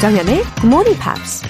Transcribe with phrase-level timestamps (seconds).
[0.00, 1.44] 조장현의 Good Morning Pops.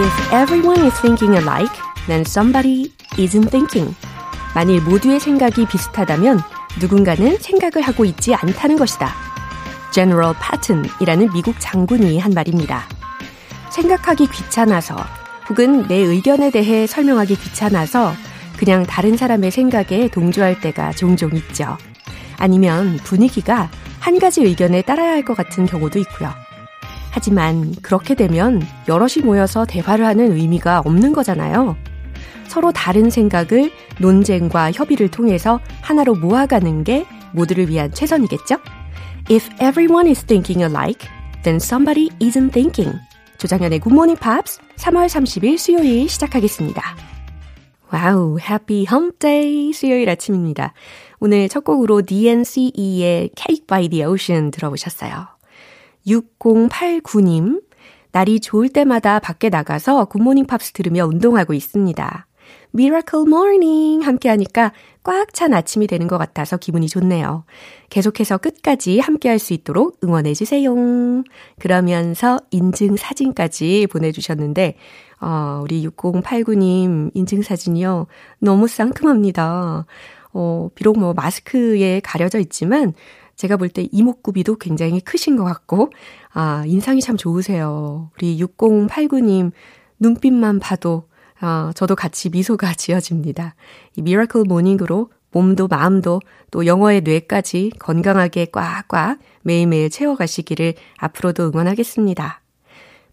[0.00, 1.70] If everyone is thinking alike,
[2.06, 3.94] then somebody isn't thinking.
[4.54, 6.40] 만일 모두의 생각이 비슷하다면
[6.80, 9.12] 누군가는 생각을 하고 있지 않다는 것이다.
[9.92, 12.88] General Patton이라는 미국 장군이 한 말입니다.
[13.68, 14.96] 생각하기 귀찮아서
[15.50, 18.14] 혹은 내 의견에 대해 설명하기 귀찮아서
[18.56, 21.76] 그냥 다른 사람의 생각에 동조할 때가 종종 있죠.
[22.38, 26.30] 아니면 분위기가 한 가지 의견에 따라야 할 것 같은 경우도 있고요.
[27.10, 31.76] 하지만 그렇게 되면 여럿이 모여서 대화를 하는 의미가 없는 거잖아요.
[32.48, 38.56] 서로 다른 생각을 논쟁과 협의를 통해서 하나로 모아가는 게 모두를 위한 최선이겠죠?
[39.30, 41.08] If everyone is thinking alike,
[41.42, 42.98] then somebody isn't thinking.
[43.38, 47.13] 조정현의 Morning Pops 3월 30일 수요일 시작하겠습니다.
[47.92, 50.72] Wow, Happy Hump Day 수요일 아침입니다.
[51.20, 55.28] 오늘 첫 곡으로 DNCE의 Cake by the Ocean 들어보셨어요.
[56.06, 57.62] 6089님,
[58.12, 62.26] 날이 좋을 때마다 밖에 나가서 굿모닝 팝스 들으며 운동하고 있습니다.
[62.74, 67.44] Miracle Morning 함께 하니까 꽉 찬 아침이 되는 것 같아서 기분이 좋네요.
[67.90, 70.74] 계속해서 끝까지 함께 할 수 있도록 응원해 주세요.
[71.58, 74.76] 그러면서 인증 사진까지 보내주셨는데,
[75.20, 78.06] 어, 우리 6089님 인증 사진이요.
[78.40, 79.86] 너무 상큼합니다.
[80.32, 82.92] 어, 비록 뭐 마스크에 가려져 있지만,
[83.36, 85.90] 제가 볼 때 이목구비도 굉장히 크신 것 같고,
[86.32, 88.10] 아, 인상이 참 좋으세요.
[88.16, 89.50] 우리 6089님
[89.98, 91.08] 눈빛만 봐도
[91.40, 93.54] 아, 저도 같이 미소가 지어집니다.
[93.96, 96.20] 이 Miracle Morning으로 몸도 마음도
[96.52, 102.40] 또 영어의 뇌까지 건강하게 꽉꽉 매일매일 채워가시기를 앞으로도 응원하겠습니다.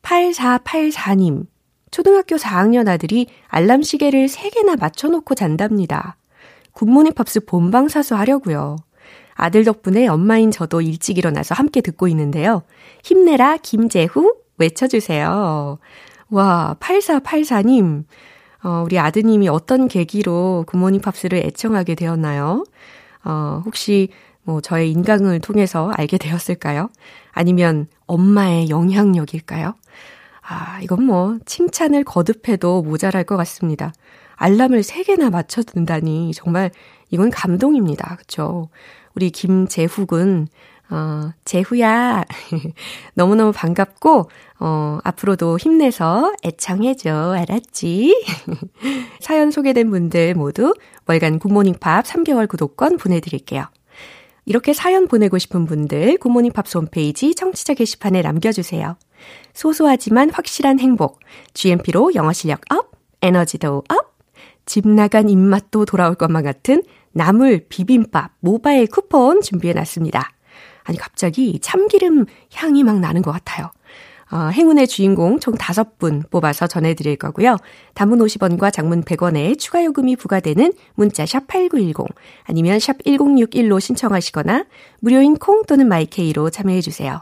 [0.03, 1.47] 8484님,
[1.91, 6.15] 초등학교 4학년 아들이 알람 시계를 3개나 맞춰놓고 잔답니다.
[6.71, 8.77] 굿모닝 팝스 본방사수 하려고요.
[9.33, 12.63] 아들 덕분에 엄마인 저도 일찍 일어나서 함께 듣고 있는데요.
[13.03, 15.79] 힘내라 김재후 외쳐주세요.
[16.29, 18.05] 와, 8484님.
[18.63, 22.63] 어, 우리 아드님이 어떤 계기로 굿모닝 팝스를 애청하게 되었나요?
[23.25, 24.09] 어, 혹시
[24.43, 26.89] 뭐 저의 인강을 통해서 알게 되었을까요?
[27.31, 29.73] 아니면 엄마의 영향력일까요?
[30.41, 33.93] 아, 이건 뭐 칭찬을 거듭해도 모자랄 것 같습니다.
[34.35, 36.71] 알람을 3개나 맞춰둔다니 정말
[37.09, 38.15] 이건 감동입니다.
[38.17, 38.69] 그쵸?
[39.15, 40.47] 우리 김재훈군
[40.91, 42.25] 어, 재후야.
[43.15, 44.29] 너무너무 반갑고,
[44.59, 47.37] 어, 앞으로도 힘내서 애청해줘.
[47.37, 48.25] 알았지?
[49.21, 50.73] 사연 소개된 분들 모두
[51.07, 53.65] 월간 굿모닝 팝 3개월 구독권 보내드릴게요.
[54.45, 58.97] 이렇게 사연 보내고 싶은 분들 굿모닝 팝 홈페이지 청취자 게시판에 남겨주세요.
[59.53, 61.19] 소소하지만 확실한 행복.
[61.53, 62.91] GMP로 영어 실력 up,
[63.21, 64.15] 에너지도 up,
[64.65, 70.31] 집 나간 입맛도 돌아올 것만 같은 나물 비빔밥 모바일 쿠폰 준비해 놨습니다.
[70.83, 73.71] 아니, 갑자기 참기름 향이 막 나는 것 같아요.
[74.31, 77.57] 어, 행운의 주인공 총 5분 뽑아서 전해드릴 거고요.
[77.93, 82.07] 단문 50원과 장문 100원에 추가 요금이 부과되는 문자 샵 8910
[82.45, 84.65] 아니면 샵 1061로 신청하시거나
[85.01, 87.21] 무료인 콩 또는 마이케이로 참여해주세요.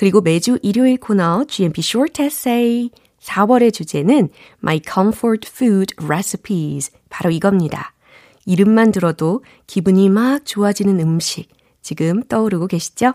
[0.00, 2.88] 그리고 매주 일요일 코너 GMP Short Essay
[3.20, 4.30] 4월의 주제는
[4.62, 7.92] My Comfort Food Recipes 바로 이겁니다.
[8.46, 11.50] 이름만 들어도 기분이 막 좋아지는 음식
[11.82, 13.12] 지금 떠오르고 계시죠?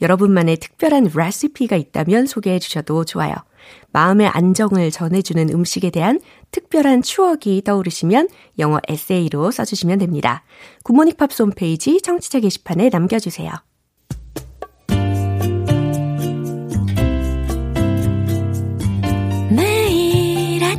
[0.00, 3.34] 여러분만의 특별한 레시피가 있다면 소개해 주셔도 좋아요.
[3.90, 6.20] 마음의 안정을 전해주는 음식에 대한
[6.52, 8.28] 특별한 추억이 떠오르시면
[8.60, 10.44] 영어 에세이로 써주시면 됩니다.
[10.84, 13.67] 굿모닝 팝스 홈페이지 청취자 게시판에 남겨주세요.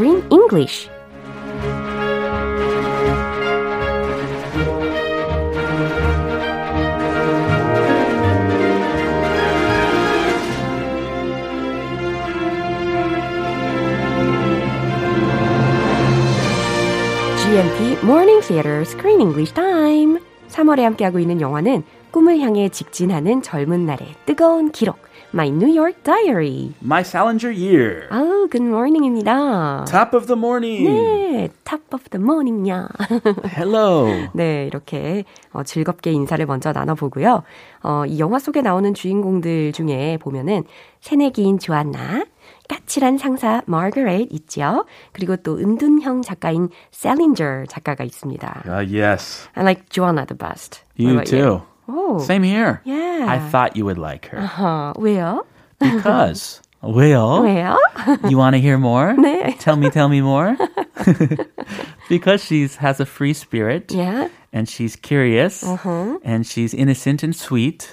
[0.00, 0.88] Screen English
[17.36, 20.18] GMP Morning Theater Screen English Time.
[20.48, 25.09] 3월에 함께하고 있는 영화는 꿈을 향해 직진하는 젊은 날의 뜨거운 기록.
[25.32, 26.74] My New York Diary.
[26.82, 28.08] My Salinger Year.
[28.10, 29.84] 아우, good morning입니다.
[29.88, 30.84] Top of the morning.
[30.84, 32.88] 네, top of the morning야.
[33.56, 34.08] Hello.
[34.34, 35.22] 네, 이렇게
[35.52, 37.44] 어, 즐겁게 인사를 먼저 나눠보고요.
[37.84, 40.64] 어, 이 영화 속에 나오는 주인공들 중에 보면은
[41.00, 42.24] 새내기인 조안나,
[42.68, 44.84] 까칠한 상사 마거렛 있죠.
[45.12, 48.64] 그리고 또 은둔형 작가인 셀린저 작가가 있습니다.
[48.66, 49.48] Uh, yes.
[49.54, 50.82] I like Joanna the best.
[50.96, 51.62] You too.
[51.89, 52.19] Oh.
[52.19, 52.81] Same here.
[52.83, 53.25] Yeah.
[53.29, 54.39] I thought you would like her.
[54.39, 55.45] 어, 왜요?
[55.79, 56.61] Because.
[56.83, 57.41] 왜요?
[57.43, 57.77] 왜요?
[58.29, 59.13] You want to hear more?
[59.17, 59.57] 네.
[59.59, 60.55] Tell me, tell me more.
[62.09, 63.91] because she's has a free spirit.
[63.91, 64.29] Yeah.
[64.53, 65.63] And she's curious.
[65.63, 66.17] Uh-huh.
[66.23, 67.91] And she's innocent and sweet.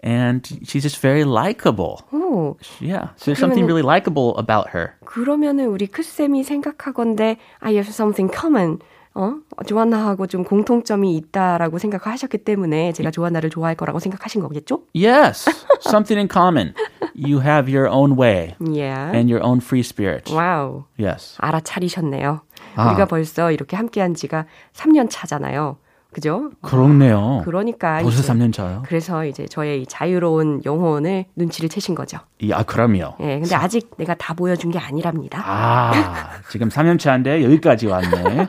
[0.00, 2.02] And she's just very likable.
[2.12, 3.08] 오, Yeah.
[3.16, 4.94] So there's something 그러면은- really likable about her.
[5.04, 8.80] 그러면은 우리 크쌤이 생각하건데 I have something common.
[9.15, 9.35] 어?
[9.67, 14.81] 조안나하고 좀 공통점이 있다라고 생각하셨기 때문에 제가 조안나를 좋아할 거라고 생각하신 거겠죠?
[14.95, 15.49] Yes.
[15.87, 16.73] something in common.
[17.15, 19.11] You have your own way Yeah.
[19.15, 20.33] and your own free spirit.
[20.33, 20.85] 와우.
[20.99, 21.37] Yes.
[21.39, 22.41] 알아차리셨네요.
[22.75, 22.87] 아.
[22.87, 25.77] 우리가 벌써 이렇게 함께한 지가 3년 차잖아요.
[26.13, 26.51] 그죠?
[26.61, 27.41] 그렇네요.
[27.43, 28.83] 그러니까 벌써 이제 3년 차요?
[28.85, 32.19] 그래서 이제 저의 이 자유로운 영혼을 눈치를 채신 거죠.
[32.49, 33.15] 야, 그럼요.
[33.21, 35.43] 예, 근데 아직 내가 다 보여준 게 아니랍니다.
[35.45, 35.91] 아,
[36.49, 38.47] 지금 3년 차인데 여기까지 왔네.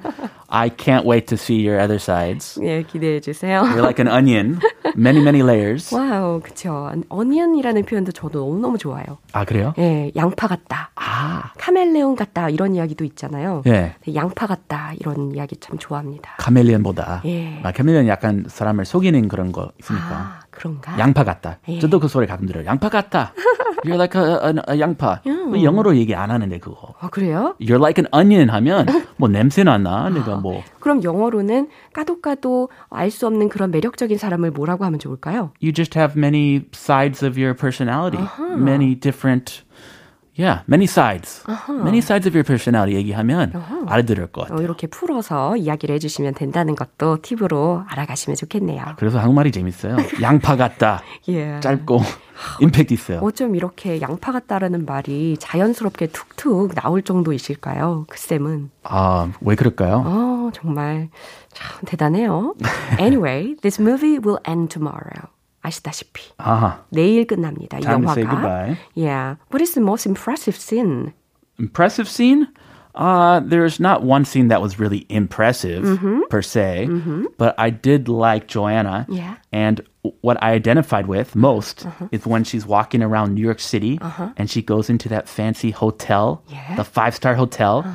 [0.49, 2.61] I can't wait to see your other sides.
[2.63, 3.63] 예, 기대해 주세요.
[3.63, 4.61] You're like an onion.
[4.97, 5.95] Many, many layers.
[5.95, 6.91] Wow, 그쵸.
[7.09, 9.05] onion이라는 표현도 저도 너무너무 좋아요.
[9.33, 9.75] 아, 그래요?
[9.79, 10.91] 예, 양파 같다.
[10.97, 12.49] 아, 카멜레온 같다.
[12.49, 13.63] 이런 이야기도 있잖아요.
[13.67, 13.95] 예.
[14.05, 14.93] 근데 양파 같다.
[14.99, 16.35] 이런 이야기 참 좋아합니다.
[16.39, 17.23] chameleon보다.
[17.27, 17.61] 예.
[17.63, 20.07] 아, chameleon 약간 사람을 속이는 그런 거 있으니까.
[20.07, 20.99] 아, 그런가?
[20.99, 21.59] 양파 같다.
[21.69, 21.79] 예.
[21.81, 22.65] 저도 그 소리 가끔 들어요.
[22.67, 23.33] 양파 같다.
[23.85, 25.21] You're like a, a, a 양파.
[25.25, 26.95] 뭐 영어로 얘기 안 하는데 그거.
[27.01, 27.55] 아, 그래요?
[27.61, 28.87] You're like an onion 하면
[29.17, 30.09] 뭐 냄새 나나?
[30.11, 35.53] 내가 뭐 그럼 영어로는 까도까도 알 수 없는 그런 매력적인 사람을 뭐라고 하면 좋을까요?
[35.63, 38.23] you just have many sides of your personality.
[38.57, 39.64] Many different
[40.37, 41.45] Yeah, many sides.
[41.69, 43.53] Many sides of your personality 얘기하면
[43.87, 44.59] 알아들을 것 같아요.
[44.59, 48.83] 어, 이렇게 풀어서 이야기를 해주시면 된다는 것도 팁으로 알아가시면 좋겠네요.
[48.97, 49.97] 그래서 한국말이 재밌어요.
[50.23, 51.03] 양파 같다.
[51.29, 51.61] 예.
[51.61, 52.01] 짧고
[52.61, 53.21] 임팩트 있어요.
[53.23, 58.07] 어쩜 이렇게 양파 같다라는 말이 자연스럽게 툭툭 나올 정도이실까요?
[58.09, 58.71] 그 쌤은.
[58.83, 60.03] 아, 왜 그럴까요?
[60.05, 61.11] 어, 정말
[61.53, 62.55] 참 대단해요.
[62.99, 65.29] Anyway, this movie will end tomorrow.
[65.64, 66.84] 아시다시피 아하.
[66.90, 67.78] 내일 끝납니다.
[67.80, 68.14] 이 Time to 영화가.
[68.14, 68.78] say goodbye.
[68.96, 69.36] Yeah.
[69.52, 71.14] What is the most impressive scene?
[71.60, 72.48] Impressive scene?
[72.96, 76.00] Uh, there's not one scene that was really impressive
[76.30, 76.90] per se,
[77.38, 79.06] but I did like Joanna.
[79.08, 79.36] Yeah.
[79.54, 79.82] And
[80.22, 84.00] what I identified with most is when she's walking around New York City
[84.38, 86.76] and she goes into that fancy hotel, Yeah.
[86.76, 87.86] the five star hotel,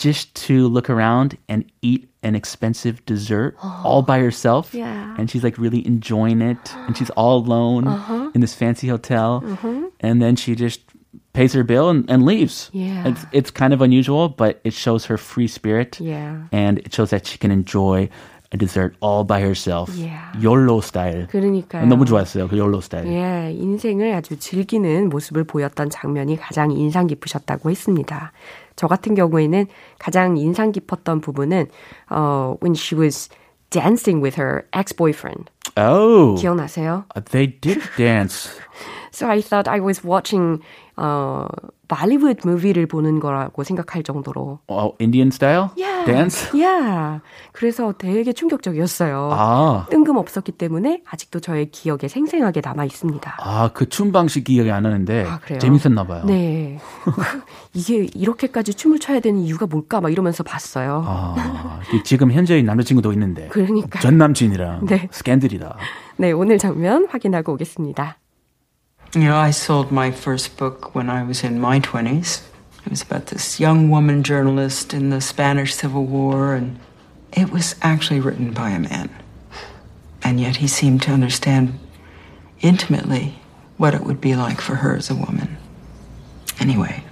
[0.00, 4.74] just to look around and eat an expensive dessert all by herself.
[4.80, 5.14] Yeah.
[5.18, 6.74] And she's like really enjoying it.
[6.74, 8.30] And she's all alone uh-huh.
[8.34, 9.42] in this fancy hotel.
[9.44, 9.90] Uh-huh.
[10.00, 10.80] And then she just
[11.34, 12.70] pays her bill and, and leaves.
[12.72, 13.08] Yeah.
[13.08, 16.00] It's, it's kind of unusual, but it shows her free spirit.
[16.00, 16.44] Yeah.
[16.50, 18.08] And it shows that she can enjoy
[18.52, 19.90] a dessert all by herself.
[19.96, 20.32] Yeah.
[20.42, 21.28] YOLO 스타일.
[21.28, 21.86] 그러니까요.
[21.86, 22.48] 너무 좋았어요.
[22.48, 23.06] 그 YOLO 스타일.
[23.06, 28.32] 예, 인생을 아주 즐기는 모습을 보였던 장면이 가장 인상 깊으셨다고 했습니다.
[28.74, 29.66] 저 같은 경우에는
[29.98, 31.66] 가장 인상 깊었던 부분은
[32.10, 33.28] 어, when she was
[33.70, 35.50] dancing with her ex-boyfriend.
[35.76, 36.34] Oh.
[36.34, 37.04] 기억나세요?
[37.30, 38.50] They did dance.
[39.12, 40.60] So I thought I was watching
[41.02, 41.46] 어,
[41.88, 44.60] Bollywood movie를 보는 거라고 생각할 정도로.
[44.68, 45.70] Oh, Indian style?
[45.76, 46.04] Yeah.
[46.06, 46.50] Dance?
[46.54, 47.20] Yeah.
[47.52, 49.30] 그래서 되게 충격적이었어요.
[49.32, 49.86] 아.
[49.90, 53.36] 뜬금없었기 때문에 아직도 저의 기억에 생생하게 남아 있습니다.
[53.40, 55.58] 아, 그 춤 방식 기억이 안 나는데 아, 그래요?
[55.58, 56.22] 재밌었나 봐요.
[56.26, 56.78] 네.
[57.74, 60.00] 이게 이렇게까지 춤을 춰야 되는 이유가 뭘까?
[60.00, 61.02] 막 이러면서 봤어요.
[61.06, 63.48] 아, 이 지금 현재 남자친구도 있는데.
[63.48, 63.98] 그러니까.
[64.00, 65.08] 전 남친이랑 네.
[65.10, 65.76] 스캔들이다.
[66.18, 68.18] 네, 오늘 장면 확인하고 오겠습니다.
[69.12, 72.42] You know, I sold my first book when I was in my 20s.
[72.84, 76.78] It was about this young woman journalist in the Spanish Civil War, and
[77.32, 79.10] it was actually written by a man.
[80.22, 81.76] And yet he seemed to understand
[82.60, 83.40] intimately
[83.78, 85.56] what it would be like for her as a woman.
[86.60, 87.02] Anyway,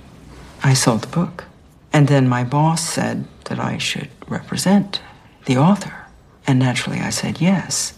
[0.63, 1.47] I sold the book.
[1.93, 5.03] And then my boss said that I should represent
[5.47, 6.07] the author.
[6.47, 7.98] And naturally I said yes.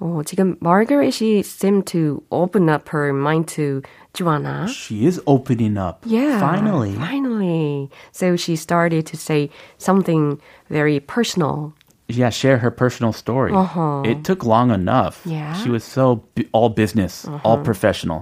[0.00, 3.82] 어, 지금 Margaret이 seemed to open up her mind to
[4.12, 4.66] Joanna.
[4.68, 6.04] She is opening up.
[6.04, 6.40] Yeah.
[6.40, 6.94] Finally.
[6.96, 7.88] Finally.
[8.10, 11.72] So she started to say something very personal
[12.09, 13.51] yeah, share her personal story.
[13.51, 14.01] Uh-huh.
[14.05, 15.21] It took long enough.
[15.25, 15.51] Yeah.
[15.51, 15.63] Uh-huh.
[15.63, 18.21] She was so b- all business, all professional.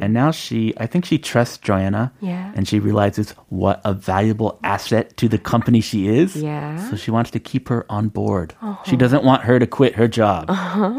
[0.00, 2.12] And now she, I think she trusts Joanna.
[2.16, 2.26] Mm-hmm.
[2.26, 2.52] Yeah.
[2.54, 6.36] And she realizes what a valuable asset to the company she is.
[6.36, 6.76] Yeah.
[6.78, 6.90] Uh-huh.
[6.90, 8.54] So she wants to keep her on board.
[8.84, 10.50] She doesn't want her to quit her job.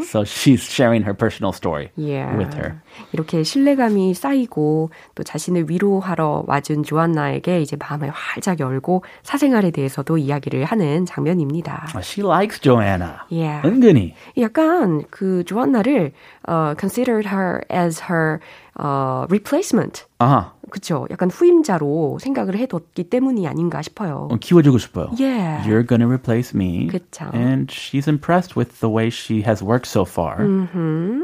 [0.04, 2.36] So she's sharing her personal story Yeah.
[2.36, 2.82] with her.
[3.12, 10.64] 이렇게 신뢰감이 쌓이고 또 자신을 위로하러 와준 조안나에게 이제 마음을 활짝 열고 사생활에 대해서도 이야기를
[10.64, 11.86] 하는 장면입니다.
[11.98, 13.14] She likes Joanna.
[13.30, 13.66] Yeah.
[13.66, 14.14] 은근히.
[14.38, 16.12] 약간 그 조안나를
[16.48, 18.40] uh, considered her as her
[18.78, 20.06] uh, replacement.
[20.18, 20.52] 아하.
[20.74, 21.06] 그쵸.
[21.08, 24.26] 약간 후임자로 생각을 해뒀기 때문이 아닌가 싶어요.
[24.28, 25.10] 어, 키워주고 싶어요.
[25.16, 25.62] Yeah.
[25.62, 26.88] You're gonna replace me.
[26.88, 27.30] 그쵸.
[27.32, 30.42] And she's impressed with the way she has worked so far.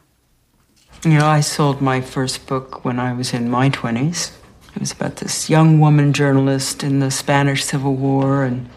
[1.03, 4.31] You know, I sold my first book when I was in my 20s.
[4.75, 8.69] It was about this young woman journalist in the Spanish Civil War, and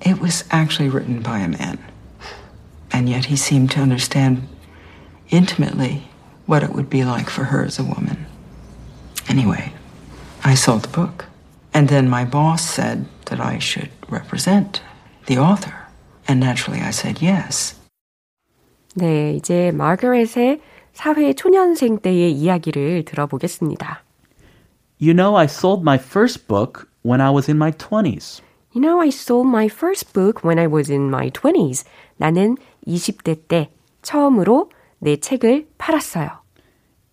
[0.00, 1.78] it was actually written by a man.
[2.92, 4.46] And yet he seemed to understand
[5.30, 6.08] intimately
[6.46, 8.26] what it would be like for her as a woman.
[9.28, 9.72] Anyway,
[10.44, 11.26] I sold the book.
[11.74, 14.82] And then my boss said that I should represent
[15.26, 15.74] the author.
[16.28, 17.74] And naturally I said yes.
[18.94, 20.60] 네, 이제 마거렛의
[20.96, 24.02] 사회 초년생 때의 이야기를 들어보겠습니다.
[25.02, 28.40] you know, I sold my first book when I was in my 20s.
[28.70, 31.84] You know, I sold my first book when I was in my 20s.
[32.18, 33.70] 나는 20대 때
[34.02, 36.30] 처음으로 내 책을 팔았어요.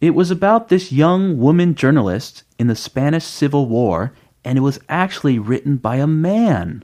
[0.01, 4.13] It was about this young woman journalist in the Spanish Civil War,
[4.45, 6.83] and it was actually written by a man.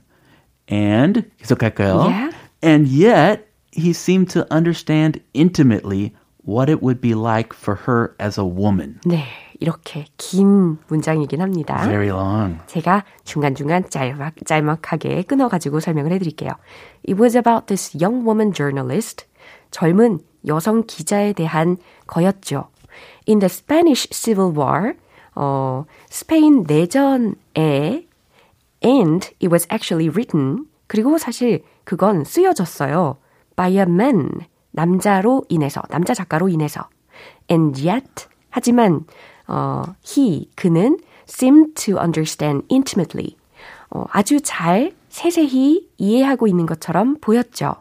[0.67, 2.09] And, 계속할까요?
[2.09, 2.31] Yeah.
[2.63, 6.15] And yet, he seemed to understand intimately
[6.46, 9.00] what it would be like for her as a woman.
[9.04, 9.24] 네,
[9.60, 11.82] 이렇게 긴 문장이긴 합니다.
[11.84, 12.58] Very long.
[12.66, 16.50] 제가 중간중간 짤막, 짤막하게 끊어가지고 설명을 해드릴게요.
[17.08, 19.26] It was about this young woman journalist.
[19.70, 22.68] 젊은 여성 기자에 대한 거였죠.
[23.28, 24.94] In the Spanish Civil War,
[25.34, 28.06] 어, 스페인 내전에
[28.82, 30.66] and it was actually written.
[30.86, 33.18] 그리고 사실 그건 쓰여졌어요.
[33.54, 34.46] by a man.
[34.71, 36.89] 남자로 인해서, 남자 작가로 인해서.
[37.49, 39.05] And yet, 하지만,
[39.47, 43.35] 어, he, 그는 seemed to understand intimately.
[43.89, 47.75] 어, 아주 잘 세세히 이해하고 있는 것처럼 보였죠.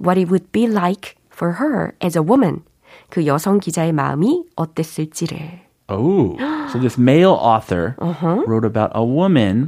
[0.00, 2.62] What it would be like for her as a woman.
[3.10, 5.60] 그 여성 기자의 마음이 어땠을지를.
[5.88, 6.36] Oh,
[6.70, 7.96] so this male author
[8.46, 9.66] wrote about a woman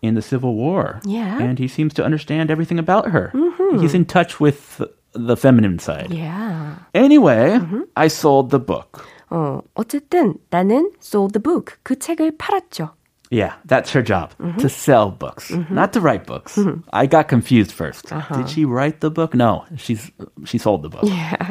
[0.00, 1.00] in the Civil War.
[1.04, 1.36] Yeah.
[1.38, 3.30] And he seems to understand everything about her.
[3.78, 4.80] He's in touch with
[5.14, 6.12] the feminine side.
[6.12, 6.76] Yeah.
[6.94, 7.60] Anyway,
[7.96, 9.04] I sold the book.
[9.30, 11.78] 어, 어쨌든 나는 sold the book.
[11.82, 12.90] 그 책을 팔았죠.
[13.30, 16.58] Yeah, that's her job to sell books, not to write books.
[16.92, 19.34] I got confused 1st Did she write the book?
[19.34, 20.10] No, she's
[20.44, 21.04] she sold the book.
[21.04, 21.50] Yeah.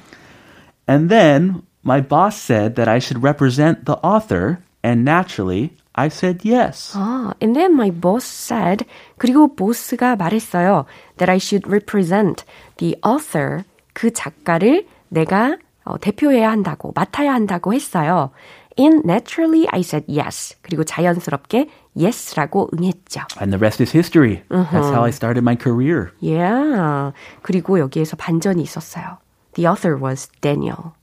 [0.89, 6.46] And then my boss said that I should represent the author, and naturally, I said
[6.46, 6.94] yes.
[6.96, 8.86] 아, and then my boss said,
[9.18, 10.86] 그리고 보스가 말했어요.
[11.18, 12.46] That I should represent
[12.77, 13.63] the author,
[13.94, 18.32] 그 작가를 내가 어, 대표해야 한다고, 맡아야 한다고 했어요.
[18.79, 20.56] And naturally I said yes.
[20.62, 23.22] 그리고 자연스럽게 yes라고 응했죠.
[23.41, 24.44] And the rest is history.
[24.48, 26.12] That's how I started my career.
[26.22, 27.12] Yeah.
[27.41, 29.18] 그리고 여기에서 반전이 있었어요.
[29.56, 30.94] The author was Daniel.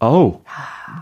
[0.00, 0.40] Oh,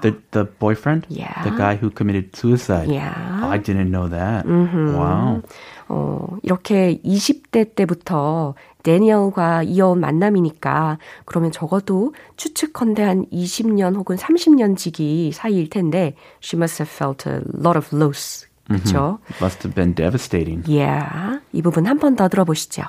[0.03, 1.07] the the boyfriend?
[1.09, 1.43] Yeah.
[1.45, 2.89] The guy who committed suicide.
[2.91, 3.15] Yeah.
[3.45, 4.45] Oh, I didn't know that.
[4.45, 5.43] Wow.
[5.89, 15.31] 어, 이렇게 20대 때부터 데니얼과 이어온 만남이니까 그러면 적어도 추측컨대 한 20년 혹은 30년 지기
[15.33, 18.47] 사이일 텐데 she must have felt a lot of loss.
[18.69, 19.19] 그렇죠?
[19.23, 19.45] Mm-hmm.
[19.45, 20.63] Must have been devastating.
[20.69, 21.41] Yeah.
[21.53, 22.83] 이 부분 한 번 더 들어보시죠.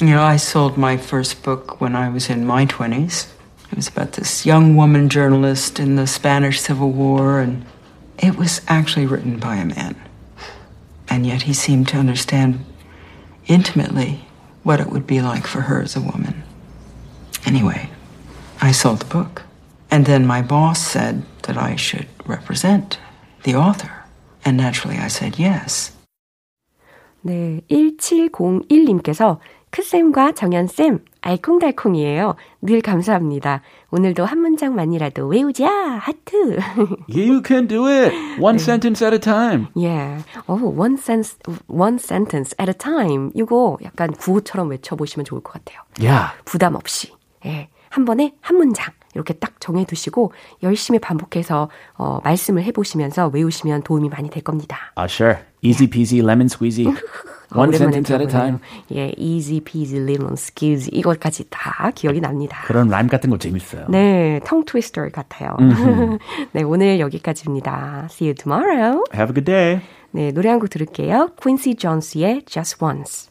[0.00, 3.37] You know, I sold my first book when I was in my 20s.
[3.71, 7.65] It was about this young woman journalist in the Spanish Civil War, and
[8.19, 9.95] it was actually written by a man.
[11.09, 12.63] And yet he seemed to understand
[13.47, 14.25] intimately
[14.63, 16.43] what it would be like for her as a woman.
[17.45, 17.89] Anyway,
[18.61, 19.43] I sold the book.
[19.91, 22.97] And then my boss said that I should represent
[23.43, 24.05] the author.
[24.45, 25.91] And naturally I said yes.
[27.25, 29.39] 네, 1701님께서
[29.71, 32.36] 크쌤과 정연쌤, 알콩달콩이에요.
[32.62, 33.60] 늘 감사합니다.
[33.90, 36.58] 오늘도 한 문장만이라도 외우자, 하트.
[37.08, 38.14] You can do it.
[38.40, 39.68] One sentence at a time.
[39.76, 40.22] yeah.
[40.48, 43.30] Oh, one, sense, one sentence at a time.
[43.34, 45.82] 이거 약간 구호처럼 외쳐보시면 좋을 것 같아요.
[46.00, 46.32] Yeah.
[46.46, 47.12] 부담 없이.
[47.44, 47.68] 예.
[47.90, 48.92] 한 번에 한 문장.
[49.14, 50.32] 이렇게 딱 정해두시고
[50.62, 54.92] 열심히 반복해서 어, 말씀을 해보시면서 외우시면 도움이 많이 될 겁니다.
[54.96, 55.38] Uh, sure.
[55.62, 56.86] Easy peasy lemon squeezy.
[57.54, 58.58] One sentence at a time.
[58.92, 62.62] 예, easy peasy lemon squeeze 이것까지 다 기억이 납니다.
[62.66, 63.86] 그런 라임 같은 거 재밌어요.
[63.88, 65.56] 네, 텅 트위스터 같아요.
[66.52, 68.08] 네, 오늘 여기까지입니다.
[68.10, 69.02] See you tomorrow.
[69.14, 69.80] Have a good day.
[70.10, 71.30] 네, 노래 한 곡 들을게요.
[71.40, 73.30] Quincy Jones의 Just Once.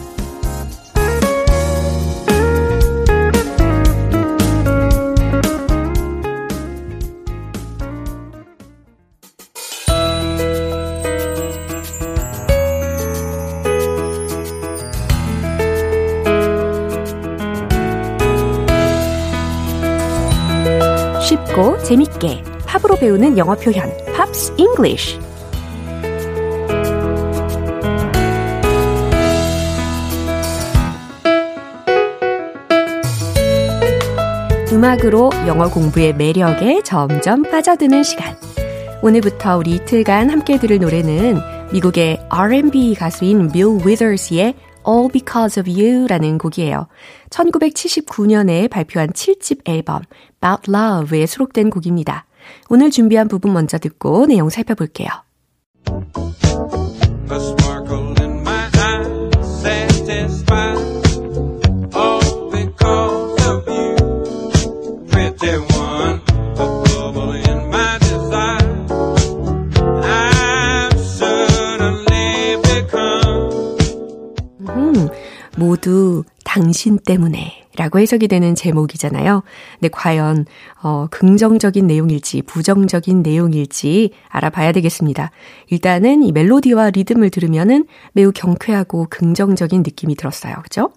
[21.31, 25.19] 쉽고 재밌게 팝으로 배우는 영어 표현 Pops English
[34.73, 38.35] 음악으로 영어 공부의 매력에 점점 빠져드는 시간.
[39.01, 41.39] 오늘부터 우리 이틀간 함께 들을 노래는
[41.71, 44.55] 미국의 R&B 가수인 빌 위더스의
[44.87, 46.87] All Because of You라는 곡이에요.
[47.29, 50.01] 1979년에 발표한 7집 앨범
[50.43, 52.25] About Love에 수록된 곡입니다.
[52.69, 55.09] 오늘 준비한 부분 먼저 듣고 내용 살펴볼게요.
[57.31, 60.90] A sparkle in my eye, satisfied.
[74.75, 75.07] 음,
[75.57, 79.43] 모두 당신 때문에 라고 해석이 되는 제목이잖아요.
[79.79, 80.45] 근데 과연
[80.81, 85.31] 어, 긍정적인 내용일지 부정적인 내용일지 알아봐야 되겠습니다.
[85.69, 90.55] 일단은 이 멜로디와 리듬을 들으면은 매우 경쾌하고 긍정적인 느낌이 들었어요.
[90.63, 90.91] 그죠?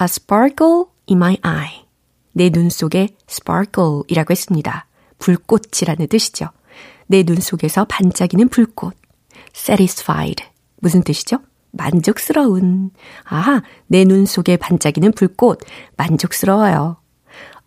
[0.00, 1.84] A sparkle in my eye.
[2.32, 4.86] 내 눈 속에 sparkle이라고 했습니다.
[5.18, 6.48] 불꽃이라는 뜻이죠.
[7.06, 8.94] 내 눈 속에서 반짝이는 불꽃.
[9.54, 10.44] satisfied.
[10.80, 11.38] 무슨 뜻이죠?
[11.70, 12.90] 만족스러운.
[13.24, 15.60] 아하, 내 눈 속에 반짝이는 불꽃.
[15.96, 16.96] 만족스러워요.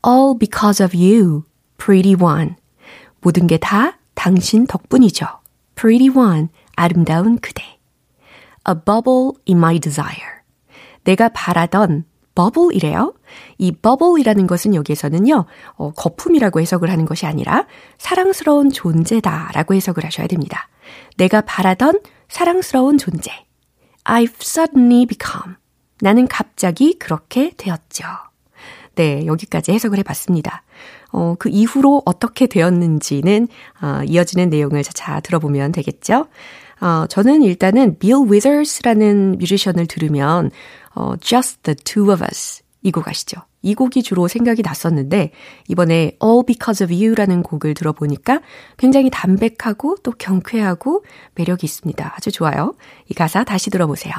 [0.05, 1.43] All because of you,
[1.77, 2.55] pretty one.
[3.21, 5.27] 모든 게 다 당신 덕분이죠.
[5.75, 7.63] Pretty one, 아름다운 그대.
[8.67, 10.41] A bubble in my desire.
[11.03, 13.13] 내가 바라던 bubble이래요.
[13.57, 17.65] 이 bubble이라는 것은 여기에서는요, 어, 거품이라고 해석을 하는 것이 아니라
[17.97, 20.69] 사랑스러운 존재다라고 해석을 하셔야 됩니다.
[21.17, 23.31] 내가 바라던 사랑스러운 존재.
[24.03, 25.55] I've suddenly become.
[26.01, 28.05] 나는 갑자기 그렇게 되었죠.
[28.95, 30.63] 네, 여기까지 해석을 해봤습니다.
[31.11, 33.47] 어, 그 이후로 어떻게 되었는지는
[33.81, 36.27] 어, 이어지는 내용을 차차 들어보면 되겠죠.
[36.81, 40.51] 어, 저는 일단은 Bill Withers라는 뮤지션을 들으면
[40.95, 43.41] 어, Just the Two of Us 이 곡 아시죠?
[43.62, 45.32] 이 곡이 주로 생각이 났었는데
[45.67, 48.41] 이번에 All Because of You라는 곡을 들어보니까
[48.78, 51.04] 굉장히 담백하고 또 경쾌하고
[51.36, 52.13] 매력이 있습니다.
[52.15, 52.74] 아주 좋아요.
[53.10, 54.13] 이 가사 다시 들어보세요.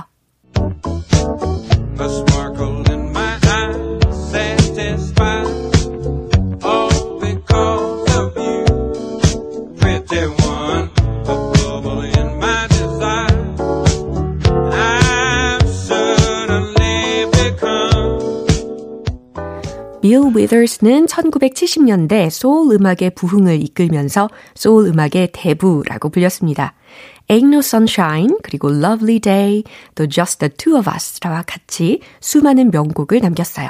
[20.02, 26.74] 빌 위더스는 1970년대 소울 음악의 부흥을 이끌면서 소울 음악의 대부라고 불렸습니다.
[27.28, 29.62] Ain't No Sunshine, 그리고 Lovely Day,
[29.94, 33.68] 또 Just the Two of Us와 같이 수많은 명곡을 남겼어요.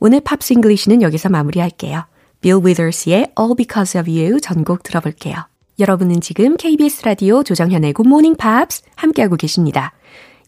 [0.00, 2.04] 오늘 Pops English는 여기서 마무리할게요.
[2.40, 5.36] 빌 위더스의 All Because of You 전곡 들어볼게요.
[5.78, 9.92] 여러분은 지금 KBS 라디오 조정현의 Good Morning Pops 함께하고 계십니다.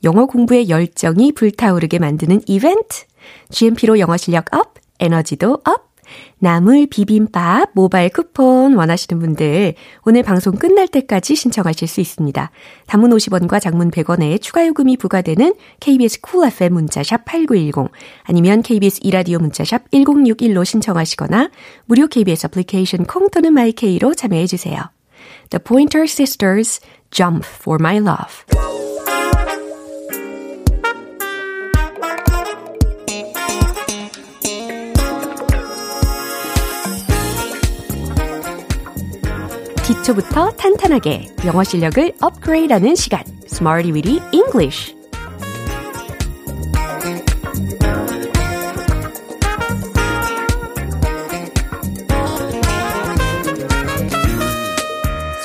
[0.03, 3.05] 영어 공부의 열정이 불타오르게 만드는 이벤트.
[3.53, 5.93] GMP로 영어 실력 up, 에너지도 up.
[6.39, 12.51] 나물 비빔밥 모바일 쿠폰 원하시는 분들 오늘 방송 끝날 때까지 신청하실 수 있습니다.
[12.87, 17.93] 단문 50원과 장문 100원에 추가 요금이 부과되는 KBS cool FM 문자샵 8910
[18.25, 21.51] 아니면 KBS 2라디오 문자샵 1061로 신청하시거나
[21.87, 24.81] 무료 KBS 애플리케이션 콩 또는 마이케이로 참여해 주세요.
[25.51, 28.45] The Pointer Sisters Jump for My Love
[40.03, 44.97] 기초부터 탄탄하게 영어 실력을 업그레이드하는 시간 Smarty Weedy English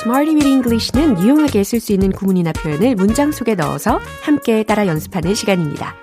[0.00, 5.34] Smarty Weedy English는 유용하게 쓸 수 있는 구문이나 표현을 문장 속에 넣어서 함께 따라 연습하는
[5.34, 5.94] 시간입니다.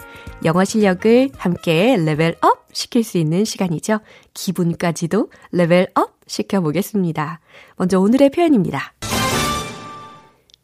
[0.45, 3.99] 영어 실력을 함께 level up 시킬 수 있는 시간이죠.
[4.33, 7.39] 기분까지도 레벨업 시켜보겠습니다.
[7.77, 8.93] 먼저 오늘의 표현입니다.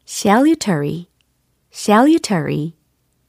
[0.06, 1.06] salutary,
[1.72, 2.74] salutary.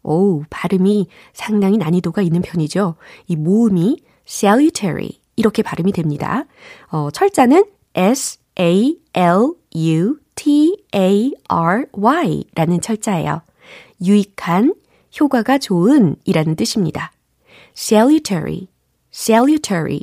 [0.04, 2.96] 오, 발음이 상당히 난이도가 있는 편이죠.
[3.28, 6.46] 이 모음이 salutary 이렇게 발음이 됩니다.
[6.91, 7.65] 어, 철자는
[7.96, 13.41] S A L U T A R Y 라는 철자예요.
[14.02, 14.76] 유익한,
[15.17, 17.13] 효과가 좋은 이라는 뜻입니다.
[17.78, 18.67] salutary,
[19.13, 20.02] salutary,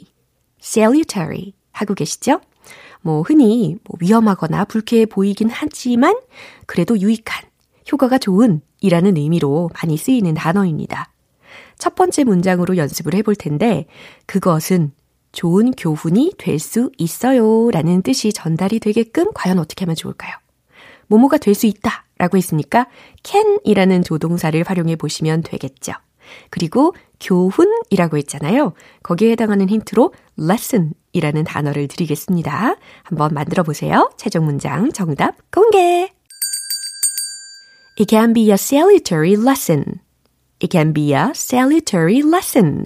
[0.63, 2.41] salutary 하고 계시죠?
[3.03, 6.15] 뭐 흔히 뭐 위험하거나 불쾌해 보이긴 하지만
[6.67, 7.45] 그래도 유익한,
[7.91, 11.13] 효과가 좋은 이라는 의미로 많이 쓰이는 단어입니다.
[11.79, 13.87] 첫 번째 문장으로 연습을 해볼 텐데
[14.27, 14.93] 그것은
[15.33, 20.35] 좋은 교훈이 될 수 있어요 라는 뜻이 전달이 되게끔 과연 어떻게 하면 좋을까요?
[21.07, 22.87] 모모가 될 수 있다 라고 했으니까
[23.23, 25.93] can이라는 조동사를 활용해 보시면 되겠죠.
[26.51, 28.73] 그리고 교훈이라고 했잖아요.
[29.03, 32.77] 거기에 해당하는 힌트로 lesson이라는 단어를 드리겠습니다.
[33.03, 34.11] 한번 만들어 보세요.
[34.17, 36.11] 최종 문장 정답 공개!
[37.99, 40.01] It can be a salutary lesson.
[40.63, 42.85] It can be a salutary lesson.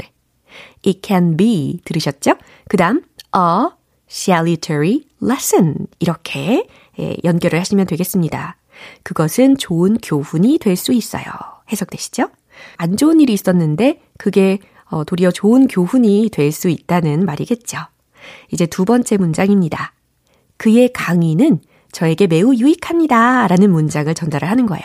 [0.84, 2.34] It can be 들으셨죠?
[2.68, 3.02] 그 다음
[3.36, 3.70] a
[4.10, 6.66] salutary lesson 이렇게
[6.98, 8.56] 예, 연결을 하시면 되겠습니다.
[9.02, 11.24] 그것은 좋은 교훈이 될 수 있어요.
[11.72, 12.28] 해석되시죠?
[12.76, 14.58] 안 좋은 일이 있었는데 그게
[14.90, 17.78] 어, 도리어 좋은 교훈이 될 수 있다는 말이겠죠.
[18.52, 19.92] 이제 두 번째 문장입니다.
[20.56, 21.60] 그의 강의는
[21.92, 23.46] 저에게 매우 유익합니다.
[23.48, 24.84] 라는 문장을 전달을 하는 거예요.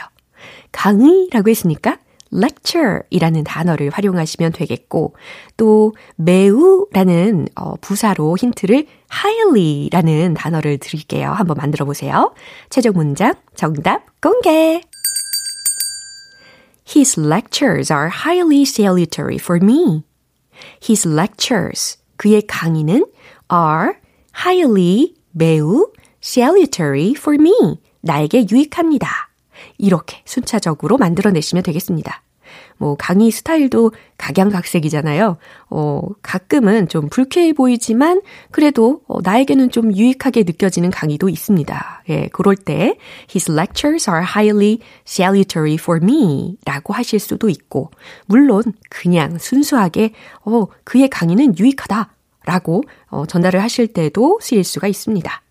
[0.71, 1.97] 강의라고 했으니까
[2.31, 5.15] lecture 이라는 단어를 활용하시면 되겠고,
[5.57, 11.31] 또 매우 라는 어, 부사로 힌트를 highly 라는 단어를 드릴게요.
[11.31, 12.33] 한번 만들어 보세요.
[12.69, 14.81] 최종 문장 정답 공개!
[16.89, 20.03] His lectures are highly salutary for me.
[20.81, 23.05] His lectures, 그의 강의는
[23.51, 23.99] are
[24.33, 27.79] highly, 매우 salutary for me.
[28.01, 29.29] 나에게 유익합니다.
[29.77, 32.23] 이렇게 순차적으로 만들어내시면 되겠습니다.
[32.79, 35.37] 뭐 강의 스타일도 각양각색이잖아요.
[35.69, 42.03] 어, 가끔은 좀 불쾌해 보이지만 그래도 어, 나에게는 좀 유익하게 느껴지는 강의도 있습니다.
[42.09, 42.97] 예, 그럴 때
[43.29, 47.91] his lectures are highly salutary for me 라고 하실 수도 있고
[48.25, 50.13] 물론 그냥 순수하게
[50.45, 52.15] 어, 그의 강의는 유익하다
[52.45, 55.41] 라고 어, 전달을 하실 때도 쓰일 수가 있습니다.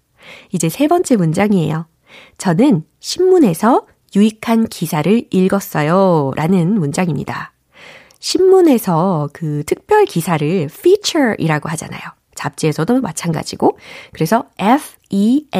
[0.52, 1.86] 이제 세 번째 문장이에요.
[2.38, 6.32] 저는 신문에서 유익한 기사를 읽었어요.
[6.34, 7.52] 라는 문장입니다.
[8.18, 12.00] 신문에서 그 특별 기사를 feature이라고 하잖아요.
[12.34, 13.78] 잡지에서도 마찬가지고.
[14.12, 15.50] 그래서 F-E-A-T-U-R-E,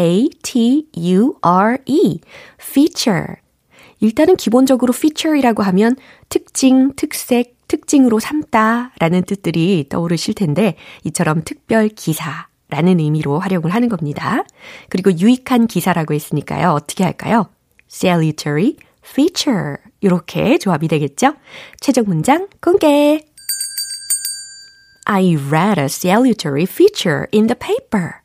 [2.61, 3.27] feature.
[4.01, 5.97] 일단은 기본적으로 feature이라고 하면
[6.29, 13.89] 특징, 특색, 특징으로 삼다 라는 뜻들이 떠오르실 텐데, 이처럼 특별 기사 라는 의미로 활용을 하는
[13.89, 14.45] 겁니다.
[14.89, 16.71] 그리고 유익한 기사라고 했으니까요.
[16.71, 17.49] 어떻게 할까요?
[17.91, 19.77] Salutary, feature.
[20.01, 21.35] 이렇게 조합이 되겠죠?
[21.81, 23.25] 최종 문장 공개.
[25.07, 28.21] I read a salutary feature in the paper.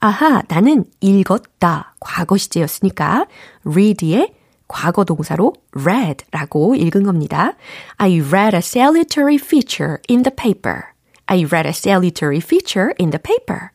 [0.00, 1.94] 아하, 나는 읽었다.
[2.00, 3.26] 과거 시제였으니까
[3.64, 4.34] read의
[4.66, 7.54] 과거 동사로 read라고 읽은 겁니다.
[7.96, 10.82] I read a salutary feature in the paper.
[11.26, 13.70] I read a salutary feature in the paper.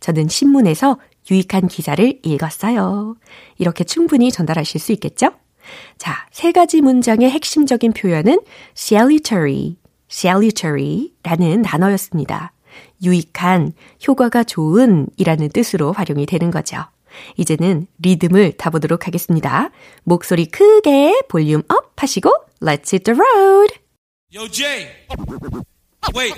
[0.00, 0.98] 저는 신문에서
[1.30, 3.16] 유익한 기사를 읽었어요.
[3.58, 5.32] 이렇게 충분히 전달하실 수 있겠죠?
[5.98, 8.40] 자, 세 가지 문장의 핵심적인 표현은
[8.76, 9.76] salutary,
[10.10, 12.52] salutary 라는 단어였습니다.
[13.02, 13.72] 유익한,
[14.06, 16.78] 효과가 좋은 이라는 뜻으로 활용이 되는 거죠.
[17.36, 19.70] 이제는 리듬을 타보도록 하겠습니다.
[20.04, 22.30] 목소리 크게 volume up 하시고
[22.62, 23.74] Let's hit the road!
[24.32, 24.86] Yo, Jay.
[26.14, 26.34] Wait.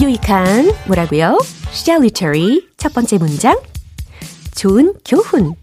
[0.00, 1.38] 유익한 뭐라고요?
[1.70, 3.58] salutary 첫 번째 문장
[4.54, 5.54] 좋은 교훈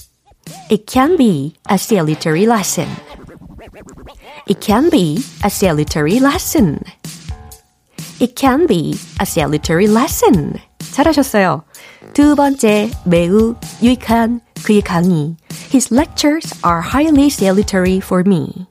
[0.69, 2.88] It can be a salutary lesson.
[4.47, 6.80] It can be a salutary lesson.
[8.19, 10.54] It can be a salutary lesson.
[10.80, 11.63] 잘하셨어요.
[12.13, 15.36] 두 번째, 매우 유익한 그의 강의.
[15.71, 18.67] His lectures are highly salutary for me.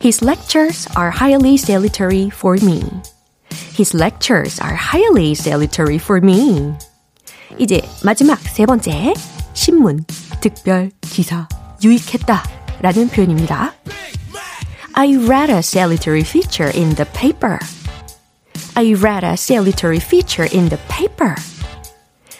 [0.00, 2.82] His lectures are highly salutary for me.
[3.76, 6.74] His lectures are highly salutary for me.
[7.58, 9.14] 이제 마지막 세 번째,
[9.52, 10.04] 신문,
[10.40, 11.48] 특별, 기사,
[11.82, 12.42] 유익했다
[12.80, 13.74] 라는 표현입니다.
[14.94, 17.58] I read a salutary feature in the paper.
[18.76, 21.34] I read a salutary feature in the paper.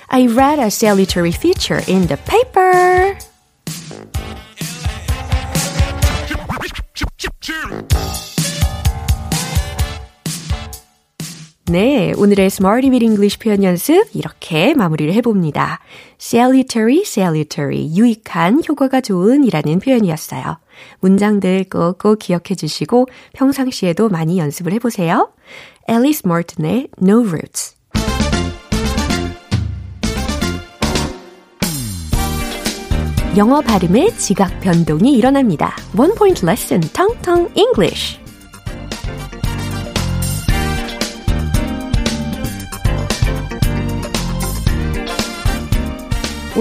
[0.09, 3.19] I read a salutary feature in the paper.
[11.72, 15.80] 네, 오늘의 Smarty Bit English 표현 연습 이렇게 마무리를 해봅니다.
[16.20, 20.58] salutary, salutary, 유익한, 효과가 좋은 이라는 표현이었어요.
[21.00, 25.32] 문장들 꼭꼭 기억해 주시고 평상시에도 많이 연습을 해보세요.
[25.88, 27.76] Alice Martin의 No Roots
[33.38, 35.76] 영어 발음의 지각 변동이 일어납니다.
[35.96, 38.18] One Point Lesson, Tong Tong English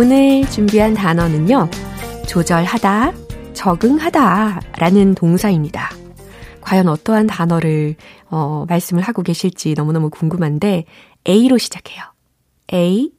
[0.00, 1.68] 오늘 준비한 단어는요.
[2.28, 3.12] 조절하다,
[3.52, 5.90] 적응하다 라는 동사입니다.
[6.61, 7.96] 과연 어떠한 단어를
[8.30, 10.84] 어, 말씀을 하고 계실지 너무너무 궁금한데
[11.26, 12.04] A로 시작해요.
[12.72, 13.11] A,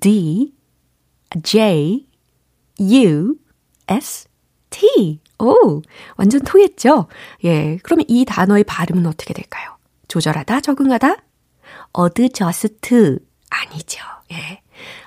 [0.00, 0.52] D,
[1.42, 2.06] J,
[2.78, 3.36] U,
[3.88, 4.28] S,
[4.68, 5.18] T.
[5.38, 5.80] 오,
[6.18, 7.06] 완전 통했죠?
[7.44, 9.78] 예, 그러면 이 단어의 발음은 어떻게 될까요?
[10.08, 11.16] 조절하다, 적응하다?
[11.94, 14.04] adjust 아니죠.
[14.32, 14.60] 예.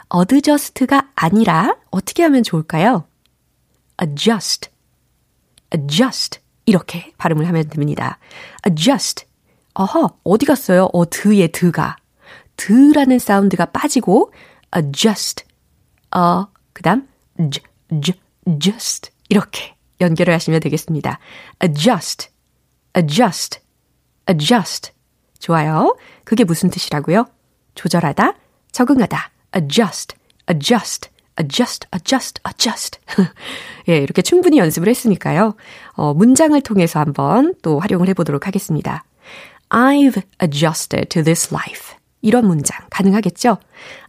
[0.09, 3.07] adjust가 아니라 어떻게 하면 좋을까요?
[4.01, 4.69] adjust,
[5.73, 8.19] adjust 이렇게 발음을 하면 됩니다.
[8.67, 9.25] adjust.
[9.73, 10.89] 어허, 어디 갔어요?
[10.93, 11.97] 어, 드의 드가.
[12.55, 14.31] 드라는 사운드가 빠지고
[14.75, 15.43] adjust.
[16.15, 17.07] 어, 그 다음
[17.51, 17.63] j,
[18.01, 18.15] j,
[18.59, 21.19] just 이렇게 연결을 하시면 되겠습니다.
[21.63, 22.29] adjust,
[22.97, 23.59] adjust,
[24.29, 24.91] adjust.
[25.39, 25.95] 좋아요.
[26.23, 27.25] 그게 무슨 뜻이라고요?
[27.75, 28.33] 조절하다,
[28.71, 29.34] 적응하다.
[29.55, 30.15] Adjust,
[30.47, 32.99] adjust, adjust, adjust, adjust.
[33.89, 35.55] 예, 이렇게 충분히 연습을 했으니까요.
[35.93, 39.03] 어, 문장을 통해서 한번 또 활용을 해보도록 하겠습니다.
[39.69, 41.95] I've adjusted to this life.
[42.21, 43.57] 이런 문장 가능하겠죠?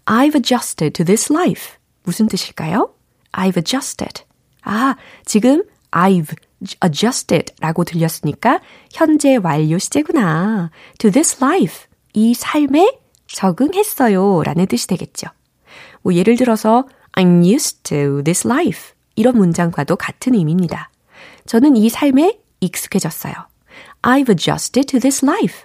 [0.06, 1.74] I've adjusted to this life.
[2.02, 2.94] 무슨 뜻일까요?
[3.32, 4.24] I've adjusted.
[4.62, 6.34] 아, 지금 I've
[6.84, 8.60] adjusted 라고 들렸으니까
[8.92, 10.70] 현재 완료 시제구나.
[10.98, 11.86] To this life.
[12.14, 15.28] 이 삶에 적응했어요 라는 뜻이 되겠죠.
[16.02, 20.90] 뭐 예를 들어서 I'm used to this life 이런 문장과도 같은 의미입니다.
[21.46, 23.34] 저는 이 삶에 익숙해졌어요.
[24.02, 25.64] I've adjusted to this life.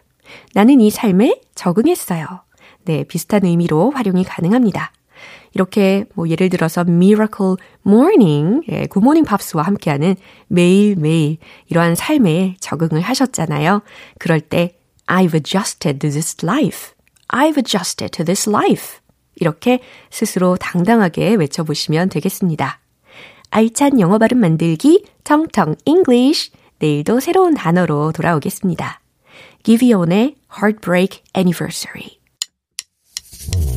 [0.53, 2.25] 나는 이 삶에 적응했어요.
[2.85, 4.91] 네, 비슷한 의미로 활용이 가능합니다.
[5.53, 10.15] 이렇게 뭐 예를 들어서 Miracle Morning, 예, 굿모닝 팝스와 함께하는
[10.47, 13.81] 매일매일 이러한 삶에 적응을 하셨잖아요.
[14.17, 16.91] 그럴 때 I've adjusted to this life.
[17.31, 18.99] I've adjusted to this life.
[19.35, 22.79] 이렇게 스스로 당당하게 외쳐보시면 되겠습니다.
[23.49, 29.01] 알찬 영어 발음 만들기 텅텅 English 내일도 새로운 단어로 돌아오겠습니다.
[29.63, 32.19] 기비온의 Heartbreak Anniversary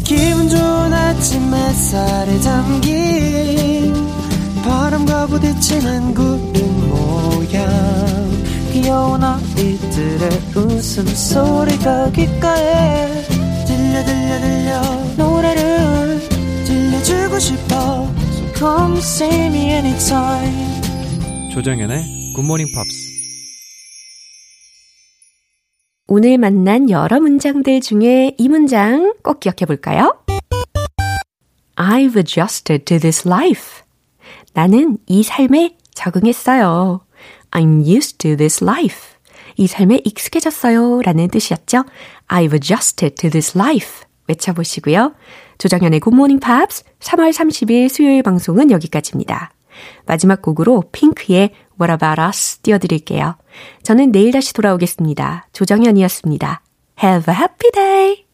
[0.05, 3.95] 기분 좋은 아침 햇살에 담긴
[4.65, 7.69] 바람과 부딪히는 구름 모양
[8.73, 13.34] 귀여운 아이들의 웃음소리가 귓가에
[13.95, 14.81] 들려 들려 들려
[15.17, 16.29] 노래를
[16.67, 17.75] 들려주고 싶어
[18.33, 20.83] So come see me anytime
[21.53, 22.03] 조정연의
[22.35, 23.15] 굿모닝 팝스
[26.09, 30.19] 오늘 만난 여러 문장들 중에 이 문장 꼭 기억해 볼까요?
[31.77, 33.85] I've adjusted to this life.
[34.53, 37.01] 나는 이 삶에 적응했어요.
[37.53, 39.15] I'm used to this life.
[39.57, 41.03] 이 삶에 익숙해졌어요.
[41.03, 41.85] 라는 뜻이었죠.
[42.29, 44.05] I've adjusted to this life.
[44.27, 45.15] 외쳐보시고요.
[45.59, 49.53] 조정현의 Good Morning Pops 3월 30일 수요일 방송은 여기까지입니다.
[50.07, 53.37] 마지막 곡으로 핑크의 What About Us 띄워드릴게요.
[53.83, 55.49] 저는 내일 다시 돌아오겠습니다.
[55.53, 56.63] 조정현이었습니다.
[57.03, 58.25] Have a happy day!